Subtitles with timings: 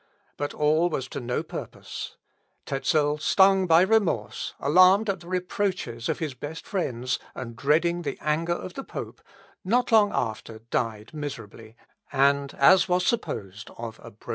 [0.35, 2.15] But all was to no purpose.
[2.65, 8.17] Tezel, stung by remorse, alarmed at the reproaches of his best friends, and dreading the
[8.19, 9.21] anger of the pope,
[9.63, 11.75] not long after died miserably,
[12.11, 14.29] and as was supposed of a broken heart.